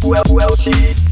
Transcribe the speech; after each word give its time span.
well, 0.00 0.10
well, 0.10 0.24
well, 0.30 0.56
cheat. 0.56 1.11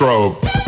Strobe. 0.00 0.59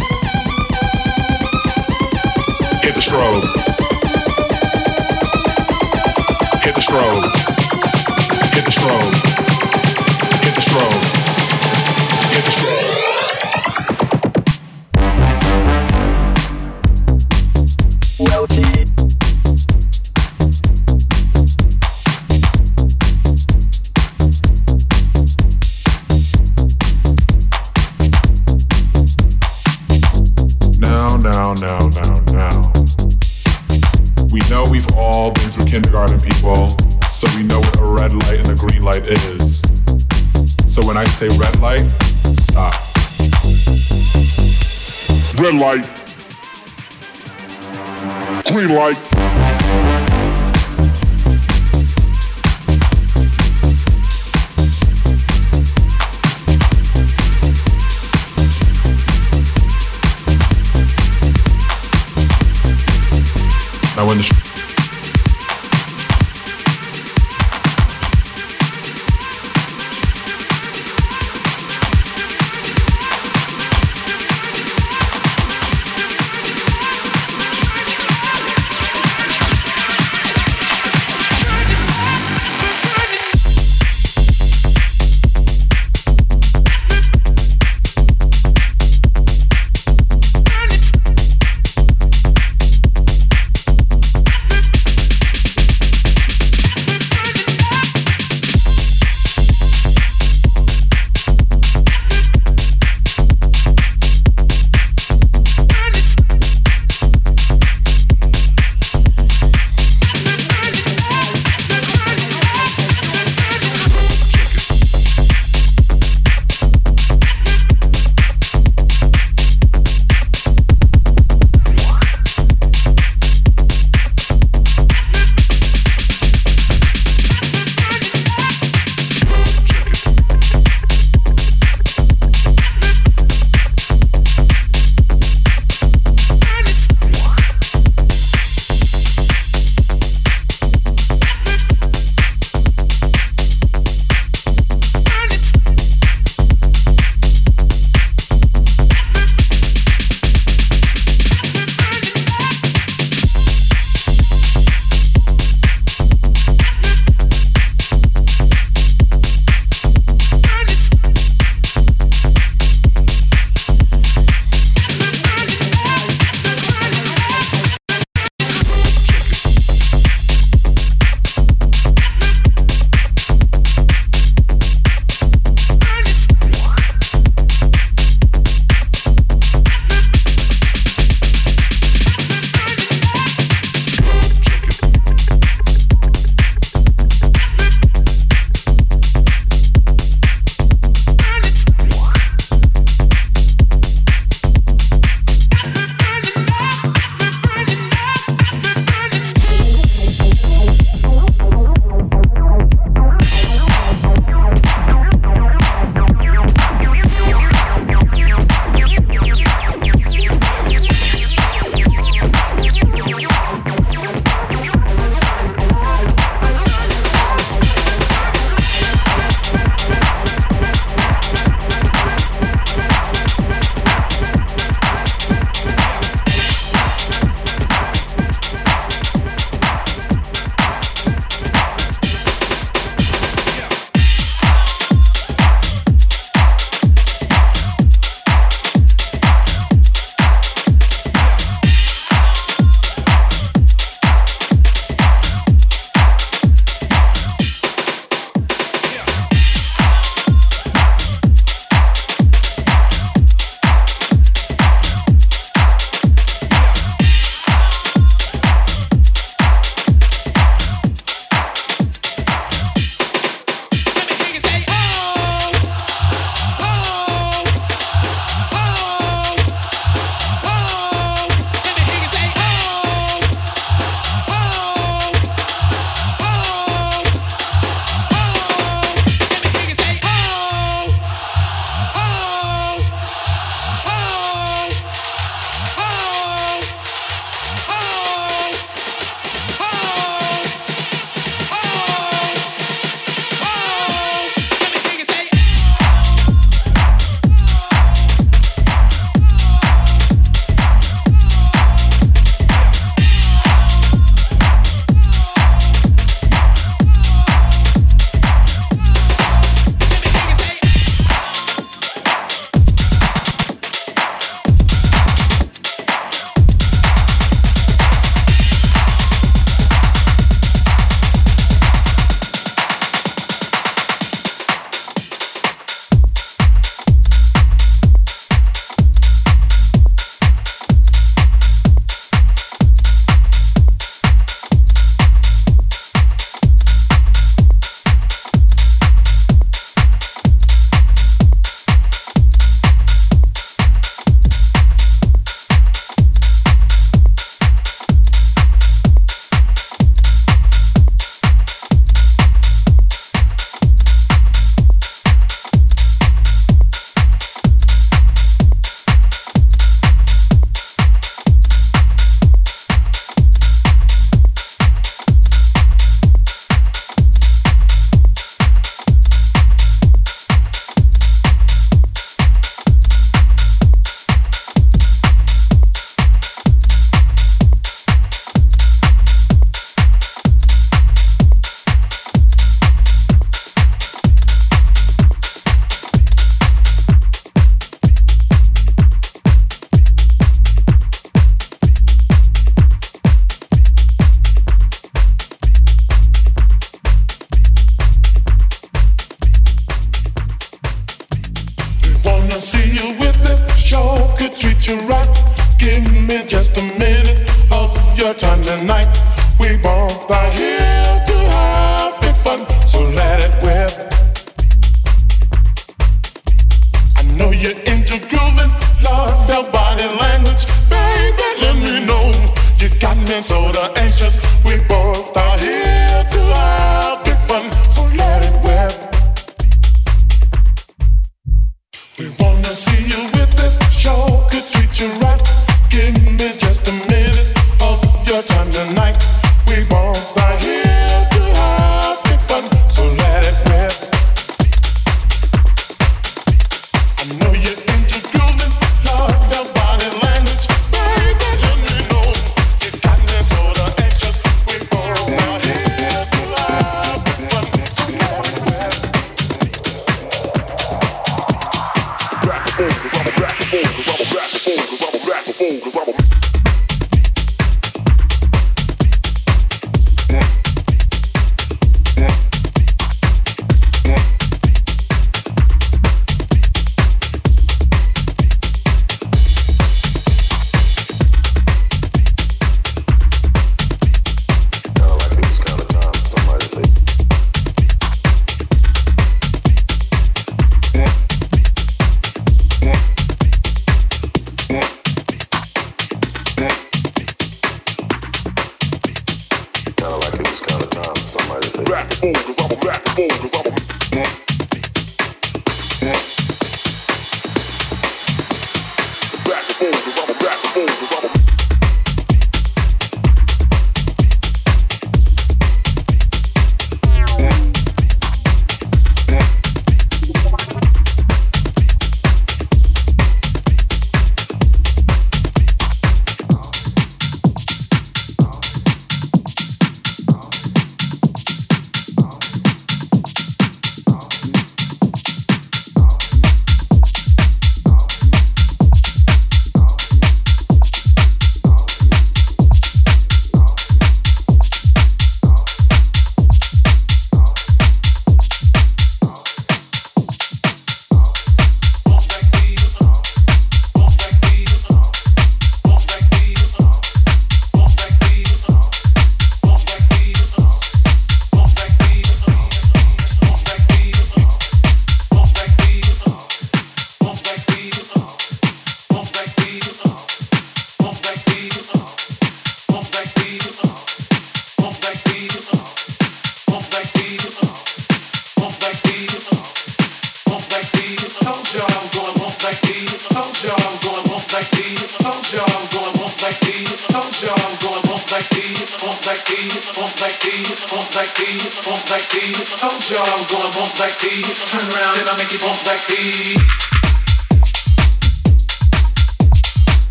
Now 63.95 64.07
when 64.07 64.17
the 64.17 64.52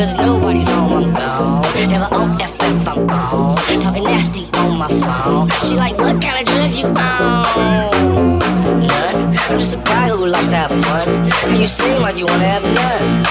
Cause 0.00 0.16
nobody's 0.16 0.66
home, 0.66 1.04
I'm 1.04 1.12
gone. 1.12 1.60
Never 1.92 2.08
on 2.14 2.40
F 2.40 2.56
I'm 2.88 3.04
on. 3.10 3.56
Talking 3.84 4.04
nasty 4.04 4.48
on 4.56 4.78
my 4.78 4.88
phone. 4.88 5.44
She 5.68 5.76
like, 5.76 5.98
what 5.98 6.16
kind 6.24 6.40
of 6.40 6.46
drugs 6.48 6.80
you 6.80 6.86
on? 6.86 8.38
None. 8.80 9.16
I'm 9.52 9.58
just 9.60 9.76
a 9.76 9.80
guy 9.84 10.08
who 10.08 10.24
likes 10.24 10.48
to 10.48 10.56
have 10.56 10.72
fun. 10.88 11.06
And 11.52 11.58
you 11.58 11.66
seem 11.66 12.00
like 12.00 12.16
you 12.16 12.24
wanna 12.24 12.48
have 12.48 12.64
none. 12.64 13.26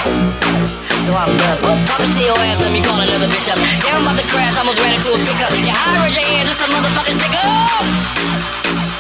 So 1.02 1.16
I'm 1.18 1.36
done. 1.42 1.58
Oh, 1.66 1.74
it 1.74 2.14
to 2.14 2.22
your 2.22 2.38
ass, 2.38 2.62
let 2.62 2.72
me 2.72 2.86
call 2.86 3.02
another 3.02 3.26
bitch 3.34 3.50
up. 3.50 3.58
Damn 3.82 4.04
about 4.04 4.22
the 4.22 4.30
crash, 4.30 4.54
I 4.56 4.60
almost 4.60 4.78
ran 4.78 4.94
into 4.94 5.10
a 5.10 5.18
pickup. 5.26 5.50
Yeah, 5.66 5.74
I 5.74 6.06
raise 6.06 6.14
your 6.14 6.28
hands, 6.30 6.54
just 6.54 6.62
a 6.62 6.70
motherfucker 6.70 7.18
stick 7.18 7.34
up. 7.34 7.82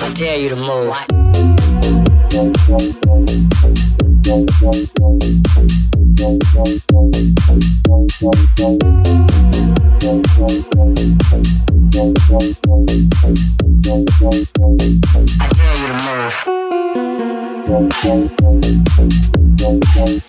I 0.01 0.13
dare 0.17 0.39
you 0.41 0.49
to 0.49 0.55
move. 0.55 0.89
What? 0.89 1.05
I 7.11 7.17
tell 15.55 15.77
you 15.77 15.87
to 15.87 15.93
move. 20.05 20.28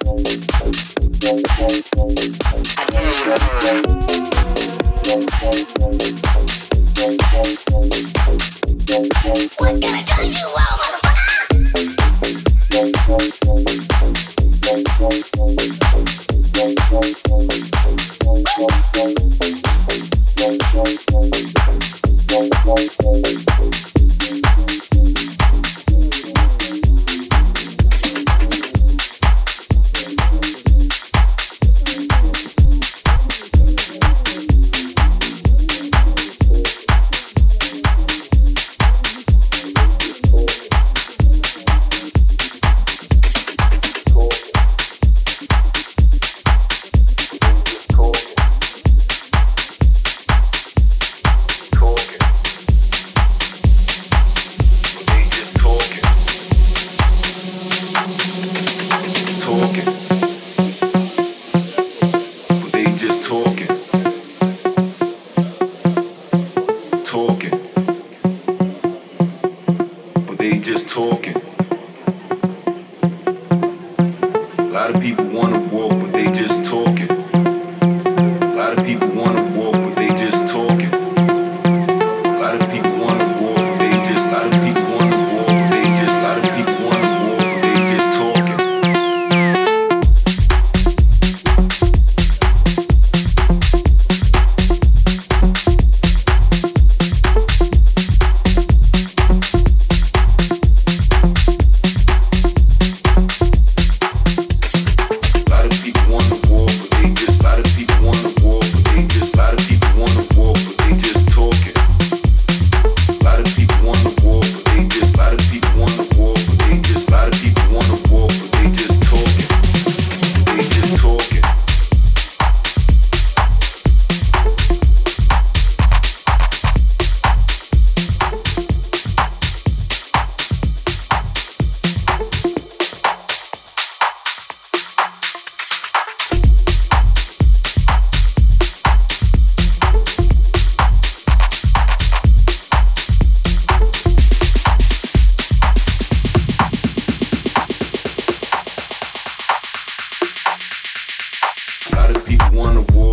To 152.62 152.72
the 152.74 153.09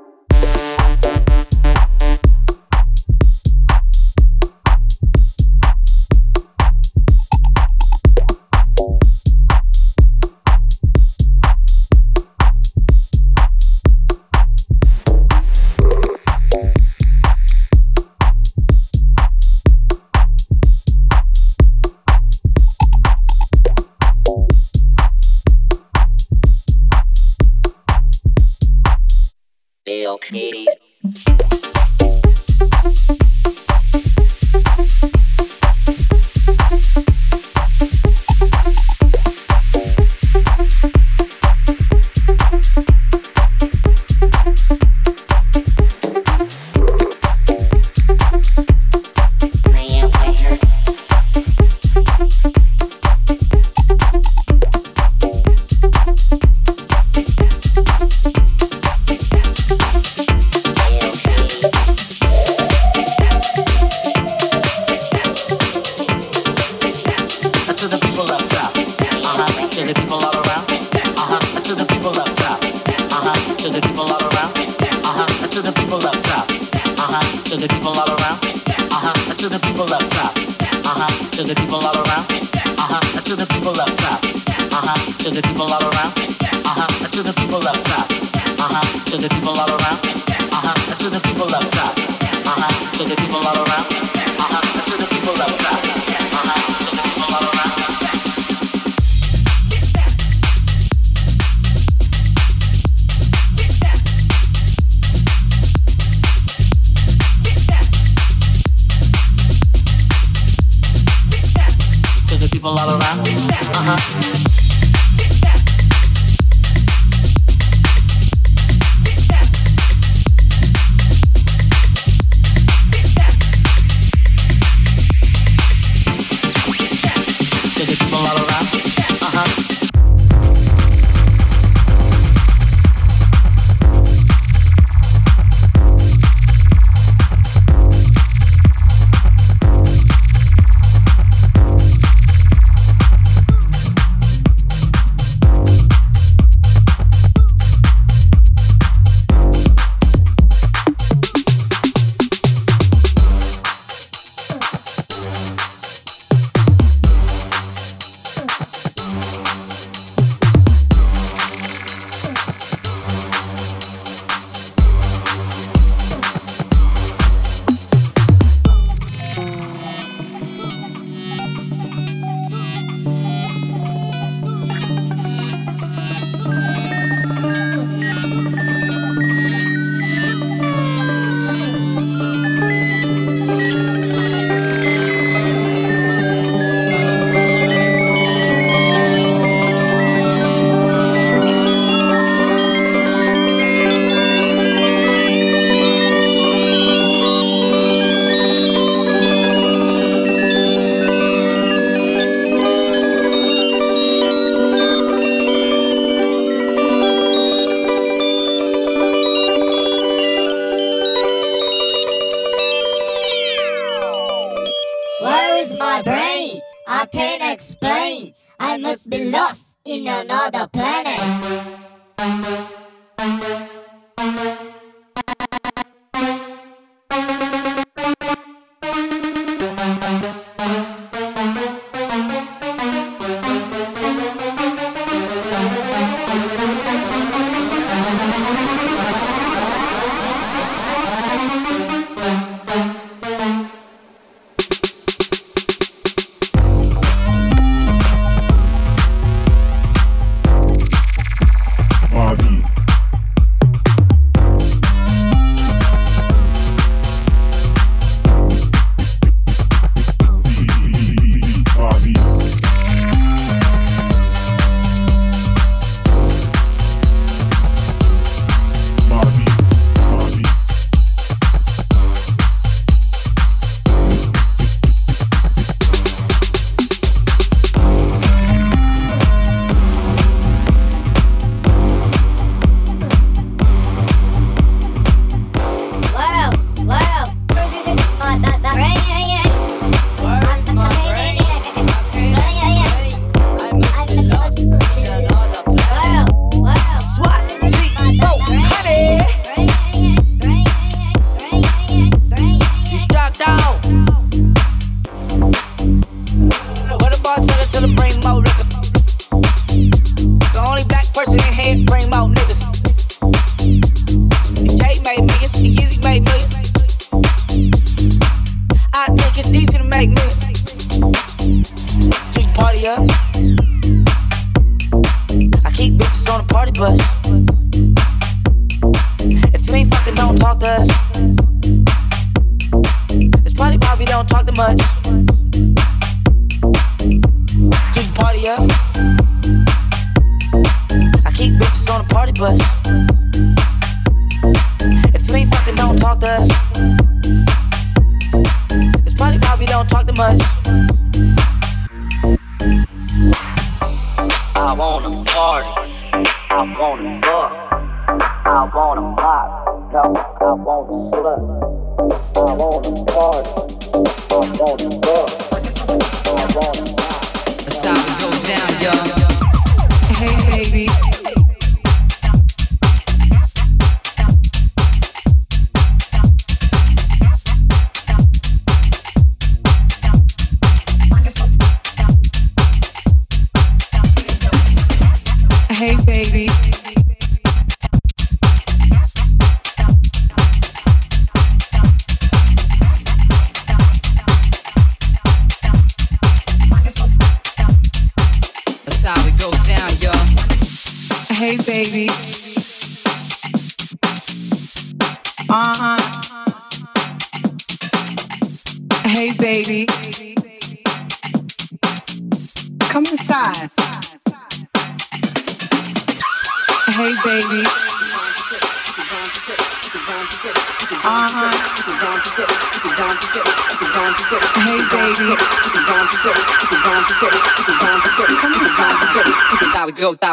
on 364.62 365.11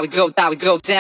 We 0.02 0.08
go, 0.08 0.30
that 0.30 0.50
we 0.50 0.56
go 0.56 0.78
down. 0.78 0.99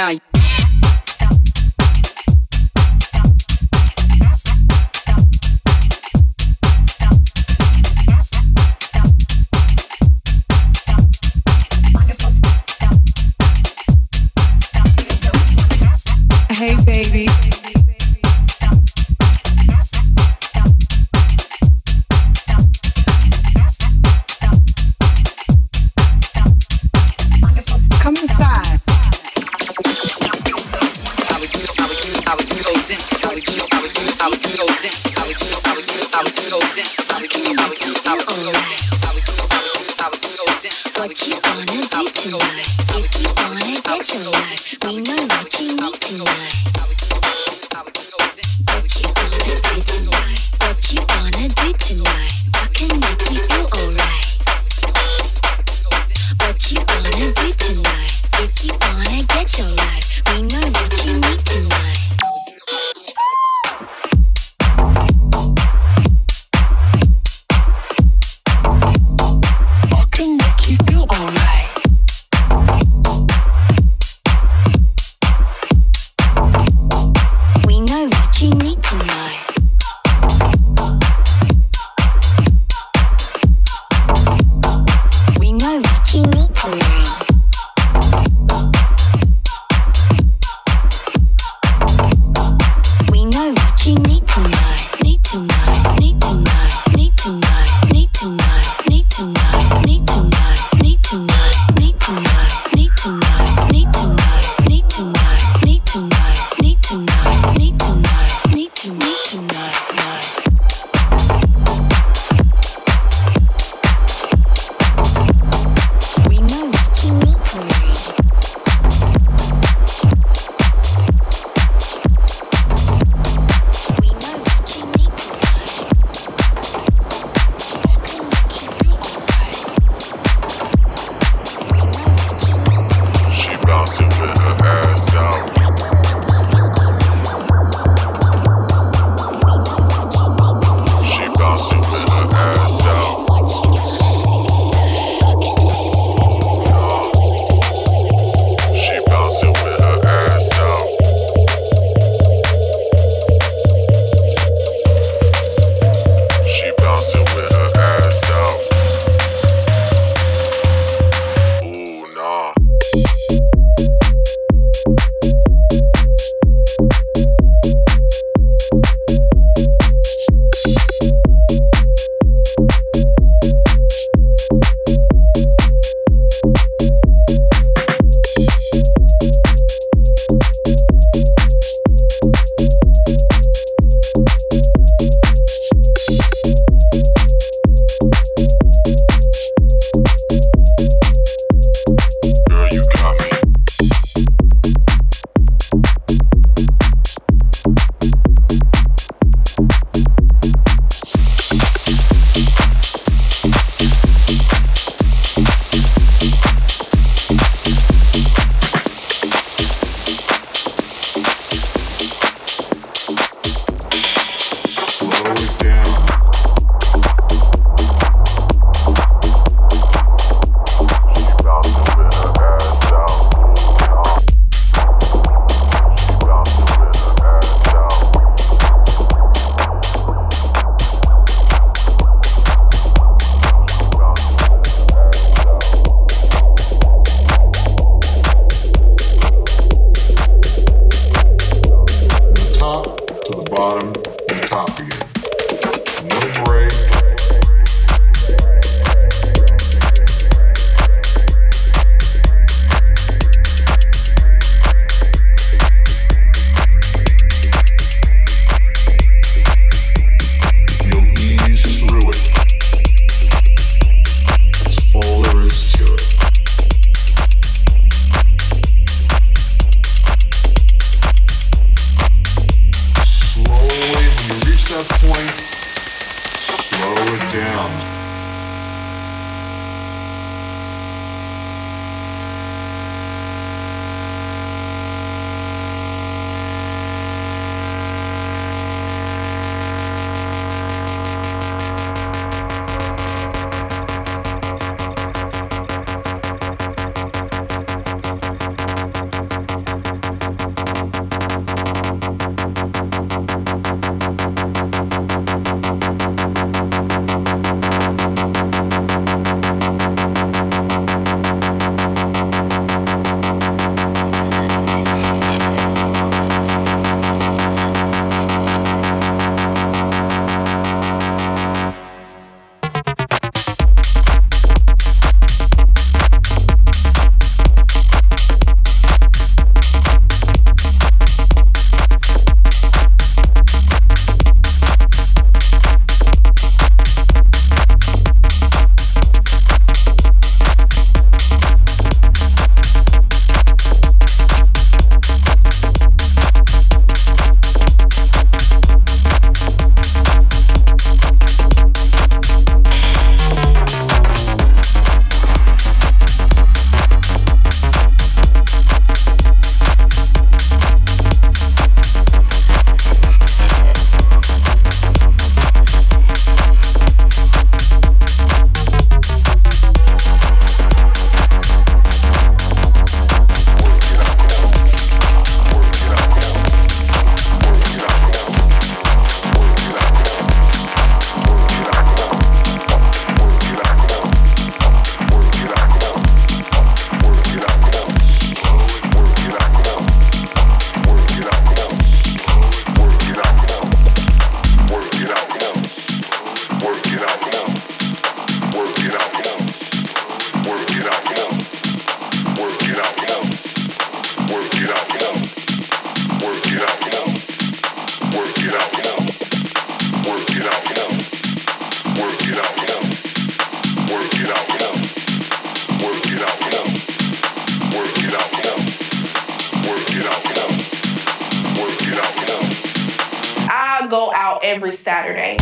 every 424.60 424.74
Saturday. 424.74 425.38